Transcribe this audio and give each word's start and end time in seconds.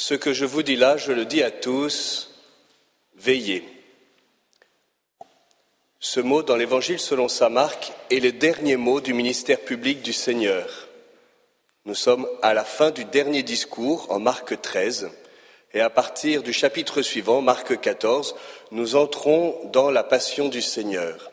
Ce 0.00 0.14
que 0.14 0.32
je 0.32 0.44
vous 0.44 0.62
dis 0.62 0.76
là, 0.76 0.96
je 0.96 1.10
le 1.10 1.24
dis 1.24 1.42
à 1.42 1.50
tous, 1.50 2.30
veillez. 3.16 3.64
Ce 5.98 6.20
mot 6.20 6.44
dans 6.44 6.54
l'Évangile 6.54 7.00
selon 7.00 7.26
Saint 7.26 7.48
Marc 7.48 7.92
est 8.08 8.20
le 8.20 8.30
dernier 8.30 8.76
mot 8.76 9.00
du 9.00 9.12
ministère 9.12 9.58
public 9.58 10.00
du 10.00 10.12
Seigneur. 10.12 10.86
Nous 11.84 11.96
sommes 11.96 12.28
à 12.42 12.54
la 12.54 12.62
fin 12.62 12.92
du 12.92 13.06
dernier 13.06 13.42
discours 13.42 14.06
en 14.10 14.20
Marc 14.20 14.62
13 14.62 15.10
et 15.74 15.80
à 15.80 15.90
partir 15.90 16.44
du 16.44 16.52
chapitre 16.52 17.02
suivant, 17.02 17.42
Marc 17.42 17.80
14, 17.80 18.36
nous 18.70 18.94
entrons 18.94 19.58
dans 19.72 19.90
la 19.90 20.04
passion 20.04 20.48
du 20.48 20.62
Seigneur. 20.62 21.32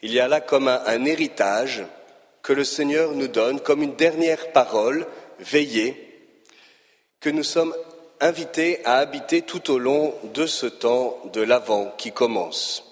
Il 0.00 0.10
y 0.10 0.20
a 0.20 0.26
là 0.26 0.40
comme 0.40 0.68
un, 0.68 0.80
un 0.86 1.04
héritage 1.04 1.84
que 2.42 2.54
le 2.54 2.64
Seigneur 2.64 3.12
nous 3.12 3.28
donne 3.28 3.60
comme 3.60 3.82
une 3.82 3.94
dernière 3.94 4.52
parole, 4.52 5.06
veillez, 5.38 6.02
que 7.20 7.28
nous 7.28 7.44
sommes 7.44 7.74
invités 8.20 8.84
à 8.84 8.96
habiter 8.96 9.42
tout 9.42 9.70
au 9.70 9.78
long 9.78 10.14
de 10.34 10.46
ce 10.46 10.66
temps 10.66 11.18
de 11.32 11.42
l'Avent 11.42 11.92
qui 11.96 12.12
commence. 12.12 12.84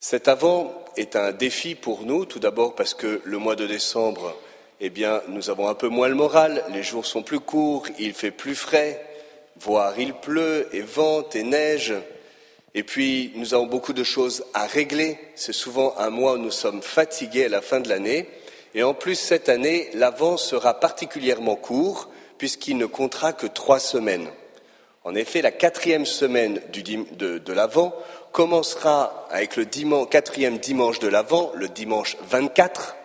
Cet 0.00 0.28
Avant 0.28 0.84
est 0.96 1.16
un 1.16 1.32
défi 1.32 1.74
pour 1.74 2.02
nous, 2.04 2.26
tout 2.26 2.38
d'abord 2.38 2.74
parce 2.74 2.94
que 2.94 3.20
le 3.24 3.38
mois 3.38 3.56
de 3.56 3.66
décembre, 3.66 4.36
eh 4.80 4.90
bien, 4.90 5.22
nous 5.28 5.50
avons 5.50 5.68
un 5.68 5.74
peu 5.74 5.88
moins 5.88 6.08
le 6.08 6.14
moral, 6.14 6.62
les 6.70 6.82
jours 6.82 7.06
sont 7.06 7.22
plus 7.22 7.40
courts, 7.40 7.88
il 7.98 8.12
fait 8.12 8.30
plus 8.30 8.54
frais, 8.54 9.04
voire 9.58 9.98
il 9.98 10.14
pleut 10.14 10.68
et 10.72 10.82
vente 10.82 11.34
et 11.34 11.42
neige. 11.42 11.94
Et 12.74 12.82
puis, 12.82 13.32
nous 13.36 13.54
avons 13.54 13.66
beaucoup 13.66 13.94
de 13.94 14.04
choses 14.04 14.44
à 14.52 14.66
régler. 14.66 15.18
C'est 15.34 15.54
souvent 15.54 15.94
un 15.96 16.10
mois 16.10 16.34
où 16.34 16.38
nous 16.38 16.50
sommes 16.50 16.82
fatigués 16.82 17.46
à 17.46 17.48
la 17.48 17.62
fin 17.62 17.80
de 17.80 17.88
l'année. 17.88 18.28
Et 18.74 18.82
en 18.82 18.92
plus, 18.92 19.14
cette 19.14 19.48
année, 19.48 19.88
l'Avent 19.94 20.36
sera 20.36 20.78
particulièrement 20.78 21.56
court 21.56 22.10
puisqu'il 22.38 22.76
ne 22.76 22.86
comptera 22.86 23.32
que 23.32 23.46
trois 23.46 23.78
semaines. 23.78 24.28
En 25.04 25.14
effet, 25.14 25.40
la 25.40 25.52
quatrième 25.52 26.04
semaine 26.04 26.60
de, 26.72 27.52
l'Avent 27.52 27.94
commencera 28.32 29.26
avec 29.30 29.56
le 29.56 29.64
quatrième 30.06 30.58
dimanche 30.58 30.98
de 30.98 31.06
l'Avent, 31.06 31.52
le 31.54 31.68
dimanche 31.68 32.16
24, 32.28 32.96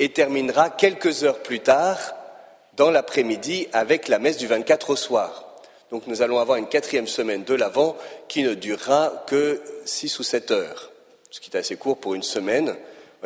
et 0.00 0.08
terminera 0.08 0.70
quelques 0.70 1.22
heures 1.22 1.38
plus 1.38 1.60
tard, 1.60 1.98
dans 2.76 2.90
l'après-midi, 2.90 3.68
avec 3.72 4.08
la 4.08 4.18
messe 4.18 4.38
du 4.38 4.48
24 4.48 4.90
au 4.90 4.96
soir. 4.96 5.50
Donc 5.90 6.06
nous 6.06 6.22
allons 6.22 6.38
avoir 6.38 6.56
une 6.58 6.68
quatrième 6.68 7.06
semaine 7.06 7.44
de 7.44 7.54
l'Avent 7.54 7.96
qui 8.26 8.42
ne 8.42 8.54
durera 8.54 9.24
que 9.26 9.60
six 9.84 10.18
ou 10.18 10.22
sept 10.22 10.50
heures, 10.50 10.90
ce 11.30 11.40
qui 11.40 11.50
est 11.50 11.56
assez 11.56 11.76
court 11.76 11.98
pour 11.98 12.14
une 12.14 12.22
semaine. 12.22 12.76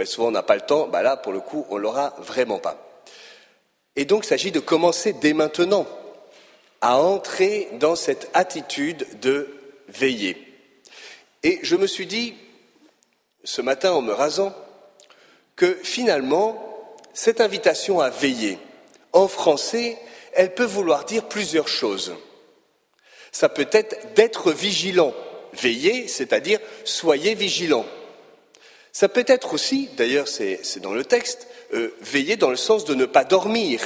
souvent 0.05 0.29
on 0.29 0.33
n'a 0.33 0.43
pas 0.43 0.57
le 0.57 0.63
temps, 0.63 0.89
bah 0.89 1.03
là 1.03 1.17
pour 1.17 1.33
le 1.33 1.41
coup 1.41 1.67
on 1.71 1.77
l'aura 1.77 2.15
vraiment 2.19 2.59
pas. 2.59 2.94
Il 3.97 4.07
s'agit 4.25 4.51
de 4.51 4.61
commencer 4.61 5.13
dès 5.13 5.33
maintenant 5.33 5.87
à 6.81 6.99
entrer 6.99 7.69
dans 7.75 7.97
cette 7.97 8.29
attitude 8.35 9.07
de 9.21 9.49
veiller. 9.89 10.37
Et 11.43 11.61
je 11.63 11.77
me 11.77 11.87
suis 11.87 12.07
dit, 12.07 12.35
ce 13.45 13.63
matin 13.63 13.93
en 13.93 14.03
me 14.03 14.13
rasant, 14.13 14.55
que 15.57 15.79
finalement, 15.83 16.61
cette 17.13 17.41
invitation 17.41 18.01
à 18.01 18.11
veiller, 18.11 18.59
en 19.13 19.29
français, 19.29 19.97
elle 20.33 20.55
peut 20.55 20.65
vouloir 20.65 21.05
dire 21.05 21.29
plusieurs 21.29 21.69
choses. 21.69 22.15
Ça 23.31 23.49
peut 23.49 23.69
être 23.73 24.15
d'être 24.15 24.53
vigilant. 24.53 25.15
Veiller, 25.53 26.09
c'est-à-dire 26.09 26.59
soyez 26.85 27.35
vigilant. 27.35 27.87
Ça 28.93 29.09
peut 29.09 29.25
être 29.29 29.55
aussi, 29.55 29.89
d'ailleurs 29.97 30.27
c'est 30.29 30.81
dans 30.81 30.93
le 30.93 31.05
texte, 31.05 31.47
euh, 31.75 31.95
veiller 32.01 32.37
dans 32.37 32.51
le 32.51 32.57
sens 32.57 32.85
de 32.85 32.95
ne 32.95 33.05
pas 33.05 33.25
dormir. 33.25 33.81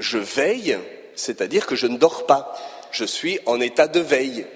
Je 0.00 0.18
veille, 0.18 0.78
c'est-à-dire 1.14 1.66
que 1.66 1.76
je 1.76 1.86
ne 1.86 1.96
dors 1.96 2.26
pas. 2.26 2.54
Je 2.90 3.04
suis 3.04 3.38
en 3.46 3.60
état 3.60 3.88
de 3.88 4.00
veille. 4.00 4.46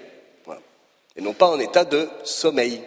Et 1.15 1.21
non 1.21 1.33
pas 1.33 1.47
en 1.47 1.59
état 1.59 1.85
de 1.85 2.09
sommeil. 2.23 2.81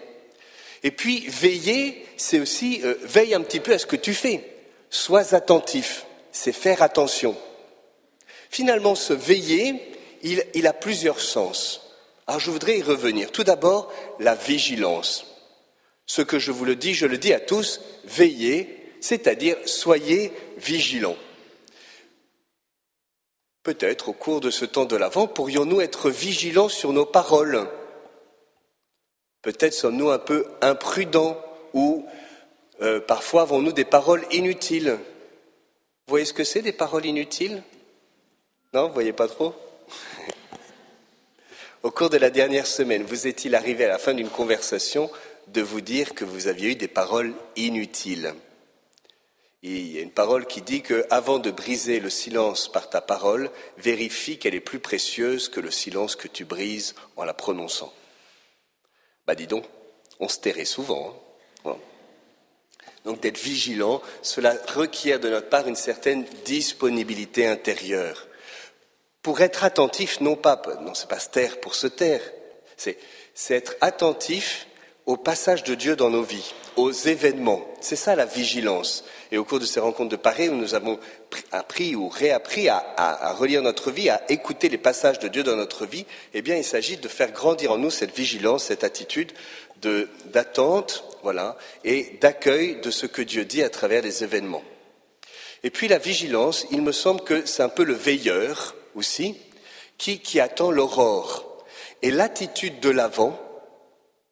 Et 0.82 0.90
puis, 0.90 1.26
veiller, 1.28 2.04
c'est 2.16 2.40
aussi 2.40 2.80
euh, 2.84 2.94
veille 3.02 3.34
un 3.34 3.40
petit 3.40 3.60
peu 3.60 3.72
à 3.72 3.78
ce 3.78 3.86
que 3.86 3.96
tu 3.96 4.14
fais. 4.14 4.44
Sois 4.90 5.34
attentif. 5.34 6.06
C'est 6.32 6.52
faire 6.52 6.82
attention. 6.82 7.36
Finalement, 8.50 8.94
ce 8.94 9.12
veiller, 9.12 9.74
il, 10.22 10.44
il 10.54 10.66
a 10.66 10.72
plusieurs 10.72 11.20
sens. 11.20 11.94
Alors, 12.26 12.40
je 12.40 12.50
voudrais 12.50 12.78
y 12.78 12.82
revenir. 12.82 13.32
Tout 13.32 13.44
d'abord, 13.44 13.92
la 14.18 14.34
vigilance. 14.34 15.26
Ce 16.04 16.22
que 16.22 16.38
je 16.38 16.52
vous 16.52 16.64
le 16.64 16.76
dis, 16.76 16.94
je 16.94 17.06
le 17.06 17.18
dis 17.18 17.32
à 17.32 17.40
tous, 17.40 17.80
veillez, 18.04 18.85
c'est-à-dire 19.06 19.56
soyez 19.66 20.32
vigilants. 20.56 21.16
Peut-être 23.62 24.08
au 24.08 24.12
cours 24.12 24.40
de 24.40 24.50
ce 24.50 24.64
temps 24.64 24.84
de 24.84 24.96
l'Avent, 24.96 25.28
pourrions-nous 25.28 25.80
être 25.80 26.10
vigilants 26.10 26.68
sur 26.68 26.92
nos 26.92 27.06
paroles. 27.06 27.68
Peut-être 29.42 29.74
sommes-nous 29.74 30.10
un 30.10 30.18
peu 30.18 30.44
imprudents 30.60 31.40
ou 31.72 32.04
euh, 32.82 32.98
parfois 32.98 33.42
avons-nous 33.42 33.70
des 33.70 33.84
paroles 33.84 34.24
inutiles. 34.32 34.98
Vous 34.98 36.10
voyez 36.10 36.24
ce 36.24 36.32
que 36.32 36.44
c'est 36.44 36.62
des 36.62 36.72
paroles 36.72 37.06
inutiles? 37.06 37.62
Non, 38.74 38.88
vous 38.88 38.94
voyez 38.94 39.12
pas 39.12 39.28
trop? 39.28 39.54
Au 41.84 41.92
cours 41.92 42.10
de 42.10 42.18
la 42.18 42.30
dernière 42.30 42.66
semaine, 42.66 43.04
vous 43.04 43.28
est-il 43.28 43.54
arrivé 43.54 43.84
à 43.84 43.88
la 43.88 43.98
fin 43.98 44.14
d'une 44.14 44.30
conversation 44.30 45.08
de 45.46 45.62
vous 45.62 45.80
dire 45.80 46.16
que 46.16 46.24
vous 46.24 46.48
aviez 46.48 46.72
eu 46.72 46.74
des 46.74 46.88
paroles 46.88 47.34
inutiles? 47.54 48.34
Il 49.66 49.92
y 49.92 49.98
a 49.98 50.02
une 50.02 50.12
parole 50.12 50.46
qui 50.46 50.62
dit 50.62 50.82
que, 50.82 51.04
avant 51.10 51.38
de 51.38 51.50
briser 51.50 51.98
le 51.98 52.10
silence 52.10 52.70
par 52.70 52.88
ta 52.88 53.00
parole, 53.00 53.50
vérifie 53.78 54.38
qu'elle 54.38 54.54
est 54.54 54.60
plus 54.60 54.78
précieuse 54.78 55.48
que 55.48 55.60
le 55.60 55.70
silence 55.70 56.14
que 56.14 56.28
tu 56.28 56.44
brises 56.44 56.94
en 57.16 57.24
la 57.24 57.34
prononçant. 57.34 57.92
Bah 59.26 59.34
dis 59.34 59.48
donc, 59.48 59.64
on 60.20 60.28
se 60.28 60.38
tairait 60.38 60.64
souvent. 60.64 61.20
Hein. 61.64 61.76
Donc 63.04 63.20
d'être 63.20 63.38
vigilant, 63.38 64.02
cela 64.22 64.56
requiert 64.68 65.18
de 65.18 65.28
notre 65.28 65.48
part 65.48 65.66
une 65.66 65.76
certaine 65.76 66.24
disponibilité 66.44 67.46
intérieure. 67.46 68.26
Pour 69.22 69.40
être 69.40 69.64
attentif, 69.64 70.20
non 70.20 70.36
pas, 70.36 70.62
non, 70.82 70.94
c'est 70.94 71.08
pas 71.08 71.18
se 71.18 71.28
taire 71.28 71.60
pour 71.60 71.74
se 71.74 71.88
taire, 71.88 72.22
c'est 72.76 72.98
être 73.50 73.74
attentif 73.80 74.68
au 75.06 75.16
passage 75.16 75.62
de 75.62 75.76
Dieu 75.76 75.94
dans 75.94 76.10
nos 76.10 76.24
vies, 76.24 76.52
aux 76.74 76.90
événements. 76.90 77.64
C'est 77.80 77.96
ça 77.96 78.16
la 78.16 78.26
vigilance. 78.26 79.04
Et 79.30 79.38
au 79.38 79.44
cours 79.44 79.60
de 79.60 79.64
ces 79.64 79.78
rencontres 79.78 80.10
de 80.10 80.16
Paris, 80.16 80.48
où 80.48 80.56
nous 80.56 80.74
avons 80.74 80.98
appris 81.52 81.94
ou 81.94 82.08
réappris 82.08 82.68
à, 82.68 83.32
relire 83.38 83.62
notre 83.62 83.92
vie, 83.92 84.10
à 84.10 84.22
écouter 84.28 84.68
les 84.68 84.78
passages 84.78 85.20
de 85.20 85.28
Dieu 85.28 85.44
dans 85.44 85.54
notre 85.54 85.86
vie, 85.86 86.06
eh 86.34 86.42
bien, 86.42 86.56
il 86.56 86.64
s'agit 86.64 86.96
de 86.96 87.08
faire 87.08 87.30
grandir 87.30 87.72
en 87.72 87.78
nous 87.78 87.90
cette 87.90 88.14
vigilance, 88.14 88.64
cette 88.64 88.84
attitude 88.84 89.32
d'attente, 90.32 91.04
voilà, 91.22 91.56
et 91.84 92.18
d'accueil 92.20 92.80
de 92.80 92.90
ce 92.90 93.06
que 93.06 93.22
Dieu 93.22 93.44
dit 93.44 93.62
à 93.62 93.70
travers 93.70 94.02
les 94.02 94.24
événements. 94.24 94.64
Et 95.62 95.70
puis 95.70 95.86
la 95.86 95.98
vigilance, 95.98 96.66
il 96.70 96.82
me 96.82 96.92
semble 96.92 97.22
que 97.22 97.46
c'est 97.46 97.62
un 97.62 97.68
peu 97.68 97.84
le 97.84 97.94
veilleur 97.94 98.74
aussi, 98.94 99.36
qui, 99.98 100.18
qui 100.18 100.40
attend 100.40 100.70
l'aurore. 100.70 101.64
Et 102.02 102.10
l'attitude 102.10 102.80
de 102.80 102.90
l'avant, 102.90 103.38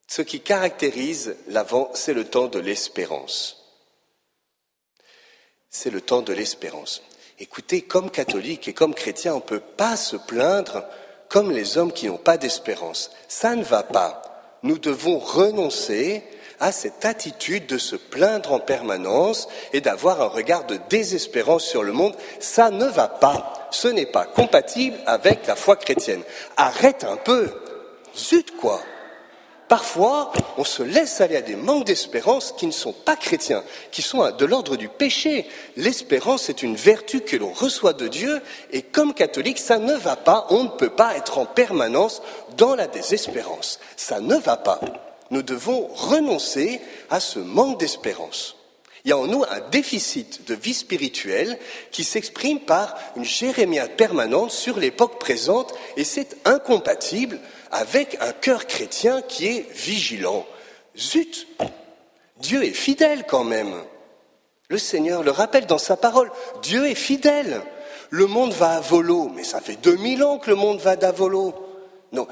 ce 0.07 0.23
qui 0.23 0.41
caractérise 0.41 1.37
l'avant, 1.49 1.91
c'est 1.95 2.15
le 2.15 2.25
temps 2.25 2.47
de 2.47 2.59
l'espérance 2.59 3.65
c'est 5.75 5.91
le 5.91 6.01
temps 6.01 6.23
de 6.23 6.33
l'espérance. 6.33 7.03
Écoutez, 7.41 7.83
comme 7.83 8.09
catholique 8.09 8.69
et 8.69 8.73
comme 8.73 8.95
chrétien, 8.95 9.33
on 9.33 9.39
ne 9.39 9.43
peut 9.43 9.59
pas 9.59 9.97
se 9.97 10.17
plaindre 10.17 10.85
comme 11.29 11.51
les 11.51 11.77
hommes 11.77 11.93
qui 11.93 12.07
n'ont 12.07 12.17
pas 12.17 12.37
d'espérance. 12.37 13.11
Ça 13.27 13.57
ne 13.57 13.65
va 13.65 13.83
pas. 13.83 14.23
Nous 14.63 14.79
devons 14.79 15.19
renoncer 15.19 16.23
à 16.61 16.71
cette 16.71 17.05
attitude 17.05 17.67
de 17.67 17.77
se 17.77 17.97
plaindre 17.97 18.53
en 18.53 18.61
permanence 18.61 19.49
et 19.73 19.81
d'avoir 19.81 20.23
un 20.23 20.29
regard 20.29 20.65
de 20.65 20.79
désespérance 20.89 21.65
sur 21.65 21.83
le 21.83 21.93
monde. 21.93 22.15
Ça 22.39 22.71
ne 22.71 22.87
va 22.87 23.09
pas. 23.09 23.69
Ce 23.73 23.89
n'est 23.89 24.07
pas 24.07 24.27
compatible 24.27 24.97
avec 25.07 25.49
la 25.49 25.57
foi 25.57 25.75
chrétienne. 25.75 26.23
Arrête 26.57 27.03
un 27.03 27.17
peu. 27.17 27.51
Zut 28.17 28.57
quoi. 28.59 28.81
Parfois, 29.69 30.31
on 30.59 30.65
se 30.65 30.83
laisse 30.83 31.21
aller 31.21 31.37
à 31.37 31.43
des 31.43 31.57
manques 31.57 31.87
d'espérance 31.87 32.53
qui 32.57 32.67
ne 32.67 32.73
sont 32.73 32.93
pas 32.93 33.17
chrétiens, 33.17 33.65
qui 33.91 34.03
sont 34.03 34.31
de 34.31 34.45
l'ordre 34.45 34.77
du 34.77 34.89
péché. 34.89 35.47
L'espérance 35.77 36.51
est 36.51 36.63
une 36.63 36.77
vertu 36.77 37.23
que 37.23 37.37
l'on 37.37 37.53
reçoit 37.53 37.95
de 37.95 38.07
Dieu 38.07 38.43
et 38.73 38.83
comme 38.83 39.15
catholique, 39.15 39.59
ça 39.59 39.79
ne 39.79 39.95
va 39.95 40.17
pas. 40.17 40.47
On 40.51 40.65
ne 40.65 40.69
peut 40.69 40.91
pas 40.91 41.17
être 41.17 41.39
en 41.39 41.47
permanence 41.47 42.21
dans 42.59 42.75
la 42.75 42.87
désespérance. 42.87 43.81
Ça 43.97 44.21
ne 44.21 44.37
va 44.37 44.59
pas. 44.59 44.81
Nous 45.31 45.43
devons 45.43 45.89
renoncer 45.95 46.81
à 47.09 47.19
ce 47.19 47.39
manque 47.39 47.81
d'espérance. 47.81 48.57
Il 49.05 49.11
y 49.11 49.13
a 49.13 49.19
en 49.19 49.27
nous 49.27 49.45
un 49.45 49.61
déficit 49.71 50.49
de 50.49 50.55
vie 50.55 50.73
spirituelle 50.73 51.59
qui 51.91 52.05
s'exprime 52.05 52.61
par 52.61 52.97
une 53.17 53.25
jérémiade 53.25 53.97
permanente 53.97 54.51
sur 54.51 54.79
l'époque 54.79 55.19
présente 55.19 55.75
et 55.99 56.05
c'est 56.05 56.39
incompatible 56.47 57.39
avec 57.75 58.17
un 58.21 58.33
cœur 58.33 58.67
chrétien 58.67 59.21
qui 59.21 59.47
est 59.47 59.71
vigilant. 59.73 60.47
Zut 60.97 61.49
Dieu 62.39 62.63
est 62.63 62.73
fidèle 62.73 63.25
quand 63.27 63.43
même. 63.43 63.75
Le 64.69 64.79
Seigneur 64.79 65.25
le 65.25 65.33
rappelle 65.33 65.67
dans 65.67 65.79
sa 65.79 65.97
parole. 65.97 66.31
Dieu 66.63 66.87
est 66.87 66.95
fidèle. 66.95 67.63
le 68.11 68.27
monde 68.27 68.53
va 68.53 68.77
à 68.77 68.81
volo. 68.81 69.29
Mais 69.35 69.43
ça 69.43 69.61
fait 69.61 69.75
2000 69.77 70.23
ans 70.23 70.39
que 70.39 70.51
le 70.51 70.57
monde 70.57 70.79
va 70.79 70.93
à 70.93 71.13
volo. 71.13 71.53
Non. 72.13 72.29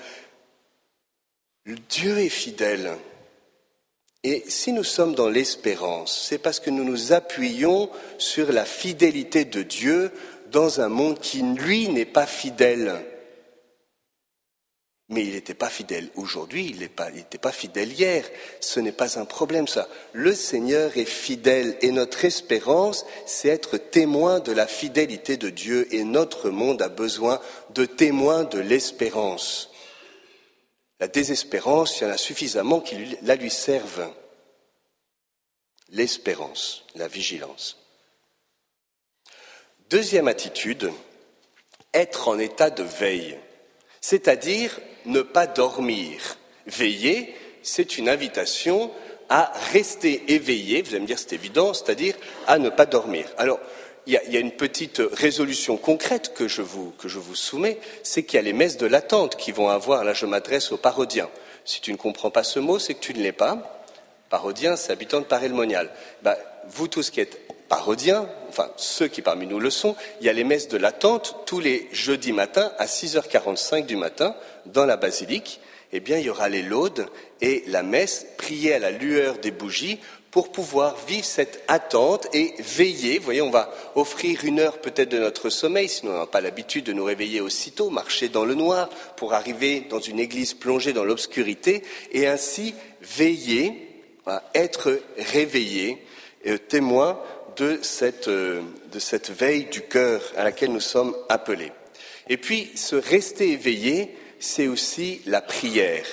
Dieu 1.89 2.19
est 2.19 2.29
fidèle. 2.29 2.93
Et 4.23 4.45
si 4.47 4.73
nous 4.73 4.85
sommes 4.85 5.17
dans 5.17 5.29
l'espérance, 5.29 6.27
c'est 6.29 6.39
parce 6.39 6.61
que 6.61 6.71
nous 6.71 6.85
nous 6.85 7.13
appuyons 7.13 7.91
sur 8.19 8.53
la 8.53 8.65
fidélité 8.65 9.45
de 9.45 9.63
Dieu 9.63 10.13
dans 10.53 10.81
un 10.81 10.89
monde 10.89 11.19
qui, 11.19 11.43
lui, 11.43 11.89
n'est 11.89 12.05
pas 12.05 12.27
fidèle. 12.27 13.05
Mais 15.13 15.25
il 15.25 15.35
n'était 15.35 15.53
pas 15.53 15.69
fidèle 15.69 16.09
aujourd'hui, 16.15 16.71
il 16.71 16.79
n'était 16.81 17.37
pas, 17.37 17.53
fidèle 17.53 17.93
hier. 17.93 18.25
Ce 18.61 18.81
n'est 18.81 18.93
pas 18.93 19.19
un 19.19 19.27
problème, 19.27 19.69
ça. 19.69 19.87
Le 20.15 20.35
Seigneur 20.35 20.97
est 20.97 21.05
fidèle 21.05 21.77
et 21.83 21.91
notre 21.91 22.25
espérance, 22.25 23.05
c'est 23.27 23.49
être 23.49 23.77
témoin 23.77 24.41
de 24.41 24.53
la 24.53 24.67
fidélité 24.67 25.37
de 25.37 25.51
Dieu 25.51 25.87
et 25.95 26.05
notre 26.05 26.49
monde 26.49 26.81
a 26.81 26.89
besoin 26.89 27.43
de 27.75 27.85
témoins 27.85 28.45
de 28.45 28.59
l'espérance. 28.59 29.71
La 30.99 31.09
désespérance, 31.09 32.01
il 32.01 32.05
y 32.05 32.07
en 32.07 32.15
a 32.15 32.17
suffisamment 32.17 32.81
qui 32.81 32.97
la 33.21 33.37
lui 33.37 33.51
servent. 33.51 34.11
L'espérance, 35.91 36.85
la 36.95 37.07
vigilance. 37.07 37.77
Deuxième 39.91 40.29
attitude, 40.29 40.91
être 41.93 42.29
en 42.29 42.39
état 42.39 42.71
de 42.71 42.83
veille, 42.83 43.39
c'est-à-dire 44.03 44.79
ne 45.07 45.23
pas 45.23 45.47
dormir. 45.47 46.37
Veiller, 46.67 47.35
c'est 47.63 47.97
une 47.97 48.11
invitation 48.11 48.91
à 49.31 49.51
rester 49.73 50.25
éveillé, 50.29 50.83
vous 50.83 50.91
allez 50.91 51.01
me 51.01 51.07
dire 51.07 51.19
c'est 51.19 51.33
évident, 51.33 51.73
c'est-à-dire 51.73 52.15
à 52.47 52.59
ne 52.59 52.69
pas 52.69 52.85
dormir. 52.85 53.25
Alors, 53.39 53.59
il 54.07 54.13
y, 54.13 54.37
a, 54.37 54.41
une 54.41 54.51
petite 54.51 55.01
résolution 55.13 55.77
concrète 55.77 56.35
que 56.35 56.49
je 56.49 56.61
vous, 56.61 56.93
soumets, 57.35 57.79
c'est 58.03 58.25
qu'il 58.25 58.37
y 58.37 58.39
a 58.41 58.43
les 58.43 58.53
messes 58.53 58.77
de 58.77 58.87
l'attente 58.87 59.37
qui 59.37 59.53
vont 59.53 59.69
avoir, 59.69 60.03
là 60.03 60.13
je 60.13 60.27
m'adresse 60.27 60.73
aux 60.73 60.77
parodiens. 60.77 61.31
Si 61.65 61.81
tu 61.81 61.93
ne 61.93 61.97
comprends 61.97 62.31
pas 62.31 62.43
ce 62.43 62.59
mot, 62.59 62.81
c'est 62.81 62.95
que 62.95 63.01
tu 63.01 63.15
ne 63.15 63.23
l'es 63.23 63.33
pas. 63.33 63.85
Parodien, 64.29 64.75
c'est 64.75 64.91
habitant 64.91 65.21
de 65.21 65.27
Paray-le-Monial. 65.27 65.89
Bah, 66.23 66.37
vous 66.69 66.89
tous 66.89 67.11
qui 67.11 67.21
êtes 67.21 67.39
parodiens, 67.73 68.29
enfin 68.51 68.71
ceux 68.77 69.09
qui 69.09 69.23
parmi 69.23 69.47
nous 69.47 69.59
le 69.59 69.71
sont, 69.71 69.97
il 70.21 70.27
y 70.27 70.29
a 70.29 70.35
les 70.35 70.45
messes 70.45 70.69
de 70.69 70.77
l'attente 70.77 71.37
tous 71.47 71.59
les 71.59 71.89
jeudis 71.91 72.35
matins 72.35 72.71
à 72.77 72.85
6h45 72.85 73.87
du 73.87 73.97
matin 73.97 74.37
dans 74.67 74.85
la 74.85 74.99
basilique. 74.99 75.59
Eh 75.91 76.01
bien, 76.01 76.19
il 76.19 76.27
y 76.27 76.29
aura 76.29 76.51
les 76.51 76.61
laudes 76.61 77.07
et 77.41 77.65
la 77.69 77.83
messe 77.83 78.27
priée 78.37 78.75
à 78.75 78.79
la 78.79 78.91
lueur 78.91 79.39
des 79.39 79.53
bougies 79.53 80.01
pour 80.31 80.53
pouvoir 80.53 80.99
vivre 81.07 81.25
cette 81.25 81.65
attente 81.67 82.29
et 82.35 82.53
veiller. 82.59 83.17
Vous 83.17 83.25
voyez, 83.25 83.41
on 83.41 83.49
va 83.49 83.73
offrir 83.95 84.45
une 84.45 84.61
heure 84.61 84.77
peut-être 84.83 85.09
de 85.09 85.19
notre 85.19 85.49
sommeil, 85.49 85.89
sinon 85.89 86.13
on 86.13 86.19
n'a 86.19 86.27
pas 86.27 86.43
l'habitude 86.43 86.85
de 86.85 86.93
nous 86.93 87.05
réveiller 87.05 87.41
aussitôt, 87.41 87.89
marcher 87.89 88.29
dans 88.29 88.45
le 88.45 88.55
noir 88.55 88.91
pour 89.17 89.33
arriver 89.33 89.87
dans 89.89 90.01
une 90.01 90.21
église 90.21 90.53
plongée 90.53 90.93
dans 90.93 91.05
l'obscurité 91.05 91.83
et 92.13 92.27
ainsi 92.27 92.75
veiller, 93.01 93.89
être 94.55 95.01
réveillé, 95.17 96.05
euh, 96.47 96.59
témoin 96.59 97.19
de 97.57 97.79
cette, 97.83 98.29
euh, 98.29 98.63
de 98.93 98.99
cette 98.99 99.31
veille 99.31 99.67
du 99.67 99.83
cœur 99.83 100.23
à 100.37 100.45
laquelle 100.45 100.73
nous 100.73 100.81
sommes 100.81 101.17
appelés. 101.29 101.73
Et 102.29 102.37
puis, 102.37 102.71
se 102.77 102.97
rester 102.97 103.53
éveillé, 103.53 104.17
c'est 104.39 104.69
aussi 104.69 105.23
la 105.27 105.41
prière. 105.41 106.07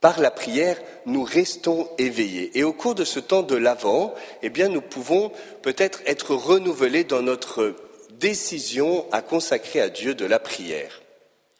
Par 0.00 0.20
la 0.20 0.30
prière, 0.32 0.80
nous 1.06 1.22
restons 1.22 1.88
éveillés. 1.96 2.50
Et 2.58 2.64
au 2.64 2.72
cours 2.72 2.96
de 2.96 3.04
ce 3.04 3.20
temps 3.20 3.42
de 3.42 3.54
l'Avent, 3.54 4.14
eh 4.42 4.50
bien, 4.50 4.68
nous 4.68 4.80
pouvons 4.80 5.30
peut-être 5.62 6.00
être 6.06 6.34
renouvelés 6.34 7.04
dans 7.04 7.22
notre 7.22 7.76
décision 8.10 9.06
à 9.12 9.22
consacrer 9.22 9.80
à 9.80 9.88
Dieu 9.88 10.14
de 10.14 10.24
la 10.24 10.38
prière. 10.38 11.02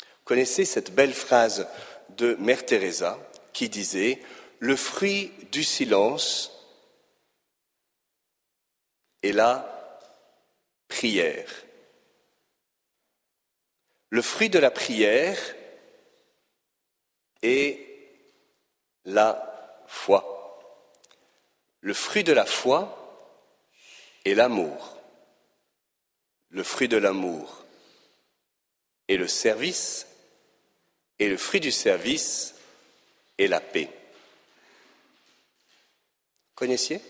Vous 0.00 0.25
connaissez 0.25 0.64
cette 0.64 0.92
belle 0.92 1.12
phrase 1.12 1.66
de 2.16 2.36
Mère 2.40 2.66
Teresa 2.66 3.18
qui 3.52 3.68
disait 3.68 4.18
Le 4.58 4.76
fruit 4.76 5.30
du 5.52 5.62
silence 5.62 6.51
est 9.22 9.32
la 9.32 9.69
prière. 10.88 11.48
Le 14.10 14.22
fruit 14.22 14.50
de 14.50 14.58
la 14.58 14.70
prière 14.70 15.38
est 17.42 17.80
la 19.04 19.84
foi. 19.86 20.28
Le 21.80 21.94
fruit 21.94 22.24
de 22.24 22.32
la 22.32 22.46
foi 22.46 22.98
est 24.24 24.34
l'amour. 24.34 24.98
Le 26.50 26.62
fruit 26.62 26.88
de 26.88 26.98
l'amour 26.98 27.64
est 29.08 29.16
le 29.16 29.28
service. 29.28 30.06
Et 31.18 31.28
le 31.28 31.36
fruit 31.36 31.60
du 31.60 31.72
service 31.72 32.54
est 33.38 33.46
la 33.46 33.60
paix. 33.60 33.88
Connaissiez? 36.54 37.00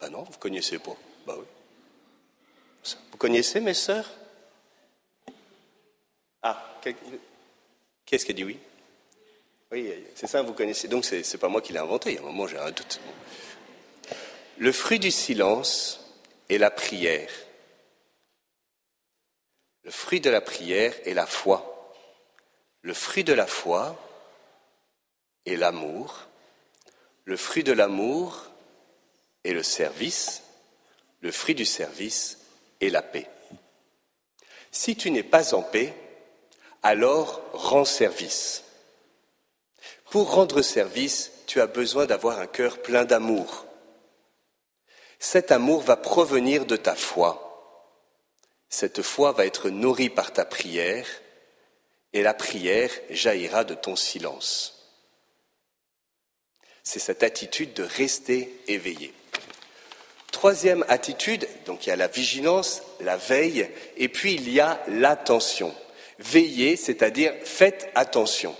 Ben 0.00 0.08
non, 0.08 0.22
vous 0.22 0.32
ne 0.32 0.38
connaissez 0.38 0.78
pas. 0.78 0.96
Ben 1.26 1.36
oui. 1.38 1.44
Vous 3.12 3.18
connaissez 3.18 3.60
mes 3.60 3.74
sœurs? 3.74 4.10
Ah, 6.42 6.80
qu'est-ce 8.06 8.24
qui 8.24 8.32
dit 8.32 8.44
oui? 8.44 8.58
Oui, 9.70 9.92
c'est 10.14 10.26
ça, 10.26 10.42
vous 10.42 10.54
connaissez. 10.54 10.88
Donc, 10.88 11.04
ce 11.04 11.16
n'est 11.16 11.38
pas 11.38 11.48
moi 11.48 11.60
qui 11.60 11.72
l'ai 11.72 11.78
inventé. 11.78 12.10
Il 12.10 12.14
y 12.14 12.18
a 12.18 12.22
un 12.22 12.24
moment, 12.24 12.46
j'ai 12.46 12.58
un 12.58 12.70
doute. 12.70 13.00
Le 14.58 14.72
fruit 14.72 14.98
du 14.98 15.10
silence 15.10 16.12
est 16.48 16.58
la 16.58 16.70
prière. 16.70 17.30
Le 19.82 19.90
fruit 19.90 20.20
de 20.20 20.30
la 20.30 20.40
prière 20.40 20.94
est 21.04 21.14
la 21.14 21.26
foi. 21.26 21.94
Le 22.82 22.94
fruit 22.94 23.24
de 23.24 23.32
la 23.32 23.46
foi 23.46 23.96
est 25.44 25.56
l'amour. 25.56 26.26
Le 27.24 27.36
fruit 27.36 27.64
de 27.64 27.72
l'amour 27.72 28.49
est 29.44 29.52
le 29.52 29.62
service. 29.62 30.42
Le 31.20 31.32
fruit 31.32 31.54
du 31.54 31.64
service 31.64 32.38
est 32.80 32.90
la 32.90 33.02
paix. 33.02 33.28
Si 34.72 34.96
tu 34.96 35.10
n'es 35.10 35.22
pas 35.22 35.54
en 35.54 35.62
paix, 35.62 35.94
alors 36.82 37.42
rends 37.52 37.84
service. 37.84 38.64
Pour 40.10 40.32
rendre 40.32 40.62
service, 40.62 41.32
tu 41.46 41.60
as 41.60 41.66
besoin 41.66 42.06
d'avoir 42.06 42.38
un 42.38 42.46
cœur 42.46 42.80
plein 42.82 43.04
d'amour. 43.04 43.66
Cet 45.18 45.52
amour 45.52 45.82
va 45.82 45.96
provenir 45.96 46.64
de 46.64 46.76
ta 46.76 46.94
foi. 46.94 47.46
Cette 48.68 49.02
foi 49.02 49.32
va 49.32 49.46
être 49.46 49.68
nourrie 49.68 50.10
par 50.10 50.32
ta 50.32 50.44
prière 50.44 51.06
et 52.12 52.22
la 52.22 52.34
prière 52.34 52.90
jaillira 53.10 53.64
de 53.64 53.74
ton 53.74 53.96
silence. 53.96 54.88
C'est 56.82 56.98
cette 56.98 57.22
attitude 57.22 57.74
de 57.74 57.82
rester 57.82 58.62
éveillé. 58.66 59.12
Troisième 60.32 60.84
attitude, 60.88 61.48
donc 61.66 61.86
il 61.86 61.90
y 61.90 61.92
a 61.92 61.96
la 61.96 62.08
vigilance, 62.08 62.82
la 63.00 63.16
veille, 63.16 63.68
et 63.96 64.08
puis 64.08 64.34
il 64.34 64.52
y 64.52 64.60
a 64.60 64.80
l'attention. 64.88 65.74
Veiller, 66.18 66.76
c'est-à-dire 66.76 67.32
faites 67.44 67.90
attention 67.94 68.54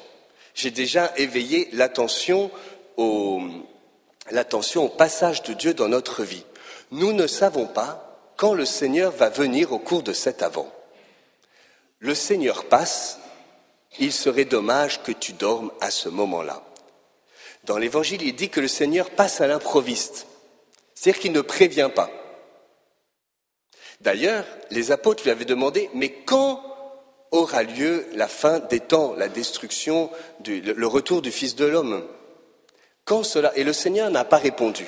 j'ai 0.61 0.71
déjà 0.71 1.13
éveillé 1.17 1.69
l'attention 1.73 2.51
au, 2.97 3.41
l'attention 4.31 4.85
au 4.85 4.89
passage 4.89 5.43
de 5.43 5.55
Dieu 5.55 5.75
dans 5.75 5.89
notre 5.89 6.23
vie. 6.23 6.45
Nous 6.91 7.13
ne 7.13 7.27
savons 7.27 7.67
pas 7.67 8.19
quand 8.37 8.53
le 8.53 8.65
Seigneur 8.65 9.13
va 9.13 9.31
venir 9.31 9.73
au 9.73 9.79
cours 9.79 10.03
de 10.03 10.13
cet 10.13 10.43
avant. 10.43 10.71
Le 11.99 12.15
Seigneur 12.15 12.67
passe, 12.67 13.19
il 13.99 14.13
serait 14.13 14.45
dommage 14.45 15.03
que 15.03 15.13
tu 15.13 15.33
dormes 15.33 15.71
à 15.81 15.91
ce 15.91 16.09
moment-là. 16.09 16.63
Dans 17.65 17.79
l'Évangile, 17.79 18.23
il 18.23 18.35
dit 18.35 18.49
que 18.49 18.61
le 18.61 18.69
Seigneur 18.69 19.11
passe 19.11 19.41
à 19.41 19.47
l'improviste, 19.47 20.27
c'est-à-dire 21.01 21.23
qu'il 21.23 21.33
ne 21.33 21.41
prévient 21.41 21.89
pas. 21.95 22.11
D'ailleurs, 24.03 24.45
les 24.71 24.93
apôtres 24.93 25.23
lui 25.23 25.31
avaient 25.31 25.47
demandé, 25.47 25.89
mais 25.95 26.11
quand 26.11 26.63
aura 27.31 27.63
lieu 27.63 28.07
la 28.13 28.29
fin 28.29 28.59
des 28.59 28.81
temps, 28.81 29.15
la 29.17 29.29
destruction, 29.31 30.11
le 30.45 30.87
retour 30.87 31.23
du 31.23 31.31
Fils 31.31 31.57
de 31.57 31.65
l'homme? 31.65 32.07
Quand 33.07 33.23
cela? 33.23 33.51
Et 33.57 33.65
le 33.65 33.73
Seigneur 33.73 34.11
n'a 34.11 34.27
pas 34.27 34.37
répondu. 34.37 34.87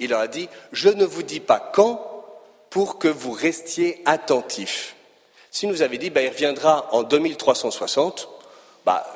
Il 0.00 0.10
leur 0.10 0.20
a 0.20 0.28
dit 0.28 0.50
Je 0.72 0.90
ne 0.90 1.06
vous 1.06 1.22
dis 1.22 1.40
pas 1.40 1.70
quand 1.72 2.26
pour 2.68 2.98
que 2.98 3.08
vous 3.08 3.32
restiez 3.32 4.02
attentifs. 4.04 4.96
Si 5.50 5.66
nous 5.66 5.80
avait 5.80 5.96
dit 5.96 6.10
bah, 6.10 6.20
Il 6.20 6.28
reviendra 6.28 6.92
en 6.92 7.04
2360, 7.04 8.28
bah, 8.84 9.06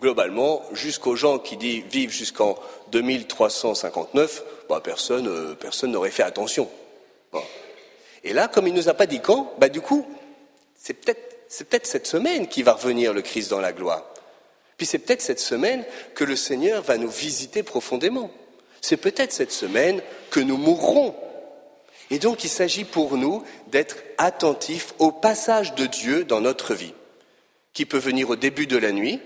globalement, 0.00 0.62
jusqu'aux 0.72 1.16
gens 1.16 1.38
qui 1.38 1.56
disent, 1.56 1.84
vivent 1.90 2.10
jusqu'en 2.10 2.56
2359, 2.92 4.44
bah, 4.68 4.80
personne 4.82 5.28
euh, 5.28 5.54
personne 5.54 5.92
n'aurait 5.92 6.10
fait 6.10 6.22
attention. 6.22 6.68
Et 8.24 8.32
là, 8.32 8.48
comme 8.48 8.66
il 8.66 8.74
ne 8.74 8.78
nous 8.78 8.88
a 8.88 8.94
pas 8.94 9.06
dit 9.06 9.20
quand, 9.20 9.54
bah, 9.58 9.68
du 9.68 9.80
coup, 9.80 10.06
c'est 10.76 10.94
peut-être 10.94 11.28
c'est 11.48 11.68
peut-être 11.68 11.86
cette 11.86 12.06
semaine 12.06 12.46
qui 12.46 12.62
va 12.62 12.74
revenir 12.74 13.14
le 13.14 13.22
Christ 13.22 13.50
dans 13.50 13.60
la 13.60 13.72
gloire. 13.72 14.04
Puis 14.76 14.86
c'est 14.86 14.98
peut-être 14.98 15.22
cette 15.22 15.40
semaine 15.40 15.84
que 16.14 16.24
le 16.24 16.36
Seigneur 16.36 16.82
va 16.82 16.98
nous 16.98 17.08
visiter 17.08 17.62
profondément. 17.62 18.30
C'est 18.80 18.98
peut-être 18.98 19.32
cette 19.32 19.52
semaine 19.52 20.02
que 20.30 20.40
nous 20.40 20.56
mourrons. 20.56 21.14
Et 22.10 22.18
donc 22.18 22.44
il 22.44 22.48
s'agit 22.48 22.84
pour 22.84 23.16
nous 23.16 23.42
d'être 23.68 23.96
attentifs 24.18 24.94
au 24.98 25.10
passage 25.10 25.74
de 25.74 25.86
Dieu 25.86 26.24
dans 26.24 26.40
notre 26.40 26.74
vie, 26.74 26.94
qui 27.72 27.86
peut 27.86 27.98
venir 27.98 28.30
au 28.30 28.36
début 28.36 28.66
de 28.66 28.76
la 28.76 28.92
nuit, 28.92 29.20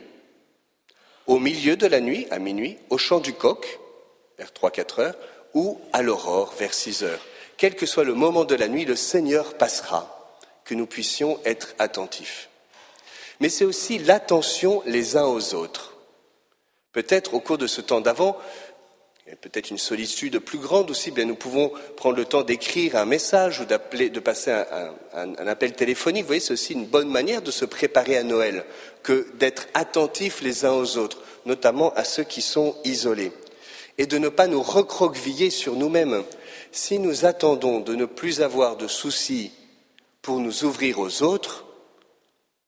au 1.26 1.38
milieu 1.38 1.76
de 1.76 1.86
la 1.86 2.00
nuit, 2.00 2.26
à 2.30 2.38
minuit, 2.38 2.78
au 2.90 2.98
chant 2.98 3.20
du 3.20 3.32
coq, 3.32 3.78
vers 4.38 4.50
3-4 4.50 5.00
heures, 5.00 5.16
ou 5.54 5.80
à 5.92 6.02
l'aurore, 6.02 6.54
vers 6.58 6.74
6 6.74 7.04
heures. 7.04 7.24
Quel 7.56 7.76
que 7.76 7.86
soit 7.86 8.04
le 8.04 8.14
moment 8.14 8.44
de 8.44 8.54
la 8.54 8.68
nuit, 8.68 8.84
le 8.84 8.96
Seigneur 8.96 9.54
passera, 9.54 10.38
que 10.64 10.74
nous 10.74 10.86
puissions 10.86 11.38
être 11.44 11.74
attentifs. 11.78 12.48
Mais 13.40 13.48
c'est 13.48 13.64
aussi 13.64 13.98
l'attention 13.98 14.82
les 14.86 15.16
uns 15.16 15.26
aux 15.26 15.54
autres. 15.54 15.94
Peut-être 16.92 17.34
au 17.34 17.40
cours 17.40 17.58
de 17.58 17.66
ce 17.66 17.80
temps 17.80 18.00
d'avant, 18.00 18.36
peut-être 19.40 19.70
une 19.70 19.78
solitude 19.78 20.38
plus 20.40 20.58
grande 20.58 20.90
aussi, 20.90 21.10
bien 21.10 21.24
nous 21.24 21.36
pouvons 21.36 21.72
prendre 21.96 22.16
le 22.16 22.24
temps 22.24 22.42
d'écrire 22.42 22.96
un 22.96 23.04
message 23.04 23.60
ou 23.60 23.64
d'appeler, 23.64 24.10
de 24.10 24.20
passer 24.20 24.50
un, 24.50 25.46
appel 25.46 25.74
téléphonique. 25.74 26.22
Vous 26.22 26.28
voyez, 26.28 26.40
c'est 26.40 26.52
aussi 26.52 26.72
une 26.72 26.86
bonne 26.86 27.08
manière 27.08 27.42
de 27.42 27.50
se 27.50 27.64
préparer 27.64 28.16
à 28.16 28.24
Noël 28.24 28.64
que 29.02 29.28
d'être 29.34 29.68
attentifs 29.74 30.42
les 30.42 30.64
uns 30.64 30.72
aux 30.72 30.98
autres, 30.98 31.22
notamment 31.46 31.92
à 31.94 32.04
ceux 32.04 32.24
qui 32.24 32.42
sont 32.42 32.76
isolés, 32.84 33.32
et 33.98 34.06
de 34.06 34.18
ne 34.18 34.28
pas 34.28 34.46
nous 34.46 34.62
recroqueviller 34.62 35.50
sur 35.50 35.76
nous-mêmes. 35.76 36.24
Si 36.72 36.98
nous 36.98 37.24
attendons 37.24 37.80
de 37.80 37.94
ne 37.94 38.06
plus 38.06 38.42
avoir 38.42 38.76
de 38.76 38.88
soucis 38.88 39.52
pour 40.20 40.38
nous 40.38 40.64
ouvrir 40.64 40.98
aux 40.98 41.22
autres, 41.22 41.64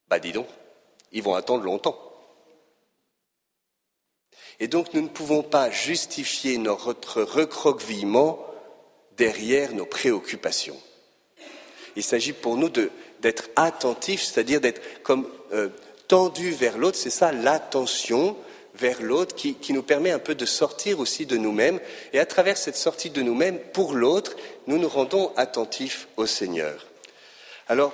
bah 0.08 0.18
dis 0.18 0.32
donc, 0.32 0.46
ils 1.12 1.22
vont 1.22 1.34
attendre 1.34 1.64
longtemps. 1.64 2.13
Et 4.60 4.68
donc 4.68 4.94
nous 4.94 5.02
ne 5.02 5.08
pouvons 5.08 5.42
pas 5.42 5.70
justifier 5.70 6.58
notre 6.58 7.22
recroquevillement 7.22 8.44
derrière 9.16 9.72
nos 9.72 9.86
préoccupations. 9.86 10.80
Il 11.96 12.02
s'agit 12.02 12.32
pour 12.32 12.56
nous 12.56 12.68
d'être 12.68 13.48
attentifs, 13.56 14.22
c'est-à-dire 14.22 14.60
d'être 14.60 15.02
comme 15.02 15.28
euh, 15.52 15.68
tendus 16.08 16.50
vers 16.50 16.78
l'autre, 16.78 16.98
c'est 16.98 17.10
ça 17.10 17.32
l'attention 17.32 18.36
vers 18.74 19.00
l'autre 19.02 19.36
qui, 19.36 19.54
qui, 19.54 19.72
nous 19.72 19.84
permet 19.84 20.10
un 20.10 20.18
peu 20.18 20.34
de 20.34 20.46
sortir 20.46 20.98
aussi 20.98 21.26
de 21.26 21.36
nous-mêmes. 21.36 21.78
Et 22.12 22.18
à 22.18 22.26
travers 22.26 22.56
cette 22.56 22.76
sortie 22.76 23.10
de 23.10 23.22
nous-mêmes, 23.22 23.60
pour 23.72 23.94
l'autre, 23.94 24.34
nous 24.66 24.78
nous 24.78 24.88
rendons 24.88 25.32
attentifs 25.36 26.08
au 26.16 26.26
Seigneur. 26.26 26.84
Alors, 27.68 27.92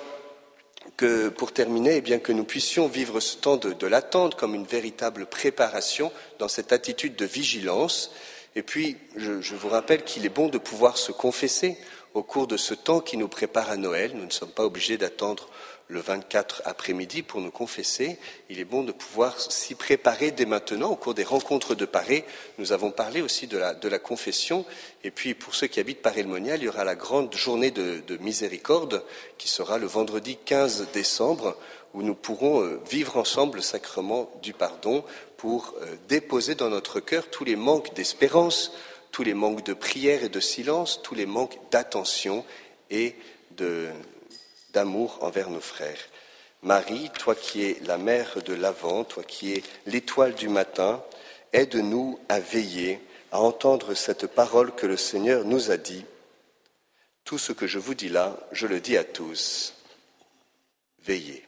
que 0.97 1.29
pour 1.29 1.51
terminer, 1.51 1.97
eh 1.97 2.01
bien 2.01 2.19
que 2.19 2.31
nous 2.31 2.43
puissions 2.43 2.87
vivre 2.87 3.19
ce 3.19 3.37
temps 3.37 3.57
de, 3.57 3.87
l'attente 3.87 4.35
comme 4.35 4.55
une 4.55 4.65
véritable 4.65 5.25
préparation 5.25 6.11
dans 6.39 6.47
cette 6.47 6.73
attitude 6.73 7.15
de 7.15 7.25
vigilance. 7.25 8.11
Et 8.55 8.63
puis, 8.63 8.97
je 9.15 9.55
vous 9.55 9.69
rappelle 9.69 10.03
qu'il 10.03 10.25
est 10.25 10.29
bon 10.29 10.49
de 10.49 10.57
pouvoir 10.57 10.97
se 10.97 11.11
confesser 11.11 11.77
au 12.13 12.23
cours 12.23 12.47
de 12.47 12.57
ce 12.57 12.73
temps 12.73 12.99
qui 12.99 13.17
nous 13.17 13.27
prépare 13.27 13.69
à 13.69 13.77
Noël. 13.77 14.11
Nous 14.15 14.25
ne 14.25 14.31
sommes 14.31 14.51
pas 14.51 14.65
obligés 14.65 14.97
d'attendre 14.97 15.49
le 15.91 15.99
24 15.99 16.61
après-midi 16.65 17.21
pour 17.21 17.41
nous 17.41 17.51
confesser. 17.51 18.17
Il 18.49 18.59
est 18.59 18.65
bon 18.65 18.83
de 18.83 18.93
pouvoir 18.93 19.39
s'y 19.39 19.75
préparer 19.75 20.31
dès 20.31 20.45
maintenant. 20.45 20.91
Au 20.91 20.95
cours 20.95 21.13
des 21.13 21.25
rencontres 21.25 21.75
de 21.75 21.85
Paris, 21.85 22.23
nous 22.57 22.71
avons 22.71 22.91
parlé 22.91 23.21
aussi 23.21 23.45
de 23.45 23.57
la, 23.57 23.99
confession. 23.99 24.65
Et 25.03 25.11
puis, 25.11 25.33
pour 25.33 25.53
ceux 25.53 25.67
qui 25.67 25.81
habitent 25.81 26.01
Paris-le-Monial, 26.01 26.61
il 26.61 26.65
y 26.65 26.69
aura 26.69 26.85
la 26.85 26.95
grande 26.95 27.35
journée 27.35 27.71
de, 27.71 28.01
de, 28.07 28.17
miséricorde 28.17 29.03
qui 29.37 29.49
sera 29.49 29.77
le 29.77 29.85
vendredi 29.85 30.37
15 30.45 30.87
décembre 30.93 31.57
où 31.93 32.03
nous 32.03 32.15
pourrons 32.15 32.63
euh, 32.63 32.79
vivre 32.89 33.17
ensemble 33.17 33.57
le 33.57 33.61
sacrement 33.61 34.31
du 34.41 34.53
pardon 34.53 35.03
pour 35.35 35.75
euh, 35.81 35.97
déposer 36.07 36.55
dans 36.55 36.69
notre 36.69 37.01
cœur 37.01 37.29
tous 37.29 37.43
les 37.43 37.57
manques 37.57 37.93
d'espérance, 37.95 38.71
tous 39.11 39.23
les 39.23 39.33
manques 39.33 39.65
de 39.65 39.73
prière 39.73 40.23
et 40.23 40.29
de 40.29 40.39
silence, 40.39 41.01
tous 41.03 41.15
les 41.15 41.25
manques 41.25 41.59
d'attention 41.69 42.45
et 42.89 43.15
de, 43.57 43.89
d'amour 44.73 45.19
envers 45.21 45.49
nos 45.49 45.61
frères. 45.61 45.99
Marie, 46.63 47.09
toi 47.17 47.35
qui 47.35 47.63
es 47.63 47.77
la 47.85 47.97
mère 47.97 48.41
de 48.43 48.53
l'Avent, 48.53 49.03
toi 49.03 49.23
qui 49.23 49.53
es 49.53 49.63
l'étoile 49.85 50.35
du 50.35 50.47
matin, 50.47 51.03
aide-nous 51.53 52.19
à 52.29 52.39
veiller, 52.39 52.99
à 53.31 53.41
entendre 53.41 53.93
cette 53.93 54.27
parole 54.27 54.73
que 54.75 54.85
le 54.85 54.97
Seigneur 54.97 55.43
nous 55.45 55.71
a 55.71 55.77
dit. 55.77 56.05
Tout 57.23 57.37
ce 57.37 57.51
que 57.51 57.67
je 57.67 57.79
vous 57.79 57.95
dis 57.95 58.09
là, 58.09 58.37
je 58.51 58.67
le 58.67 58.79
dis 58.79 58.97
à 58.97 59.03
tous. 59.03 59.73
Veillez. 61.03 61.43